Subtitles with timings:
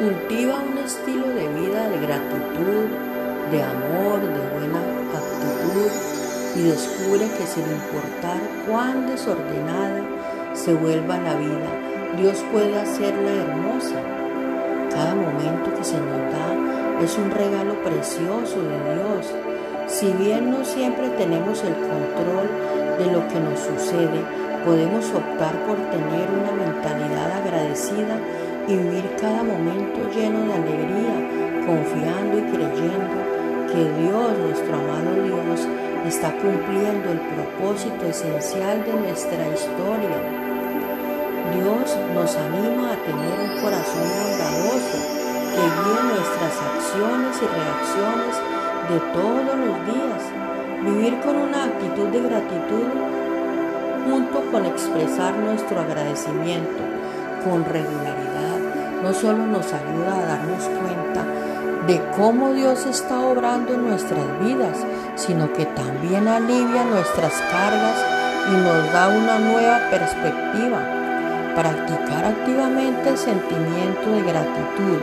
[0.00, 2.88] Cultiva un estilo de vida de gratitud,
[3.52, 4.80] de amor, de buena
[5.12, 5.90] actitud
[6.56, 10.00] y descubre que sin importar cuán desordenada
[10.54, 14.00] se vuelva la vida, Dios puede hacerla hermosa.
[14.88, 19.34] Cada momento que se nos da es un regalo precioso de Dios.
[19.86, 22.48] Si bien no siempre tenemos el control
[22.96, 24.24] de lo que nos sucede,
[24.64, 28.16] podemos optar por tener una mentalidad agradecida
[28.68, 31.16] y vivir cada momento lleno de alegría,
[31.66, 33.18] confiando y creyendo
[33.72, 35.66] que Dios, nuestro amado Dios,
[36.06, 40.18] está cumpliendo el propósito esencial de nuestra historia.
[41.54, 44.98] Dios nos anima a tener un corazón bondadoso
[45.50, 48.34] que guíe nuestras acciones y reacciones
[48.90, 50.22] de todos los días.
[50.84, 52.88] Vivir con una actitud de gratitud
[54.08, 56.82] junto con expresar nuestro agradecimiento
[57.44, 58.29] con regularidad
[59.02, 61.24] no solo nos ayuda a darnos cuenta
[61.86, 64.76] de cómo Dios está obrando en nuestras vidas,
[65.16, 67.96] sino que también alivia nuestras cargas
[68.48, 70.78] y nos da una nueva perspectiva.
[71.54, 74.98] Practicar activamente el sentimiento de gratitud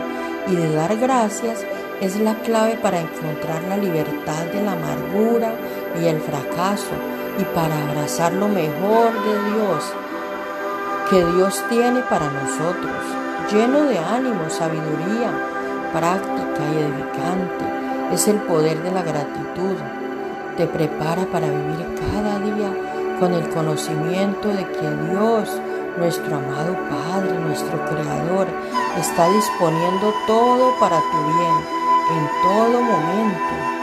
[0.47, 1.65] y de dar gracias
[1.99, 5.51] es la clave para encontrar la libertad de la amargura
[5.99, 6.93] y el fracaso
[7.39, 9.93] y para abrazar lo mejor de Dios
[11.09, 13.01] que Dios tiene para nosotros,
[13.51, 15.31] lleno de ánimo, sabiduría,
[15.93, 18.13] práctica y edificante.
[18.13, 19.75] Es el poder de la gratitud.
[20.57, 22.71] Te prepara para vivir cada día
[23.19, 25.49] con el conocimiento de que Dios,
[25.97, 28.47] nuestro amado Padre, nuestro Creador,
[28.99, 31.77] está disponiendo todo para tu bien
[32.09, 33.76] en todo momento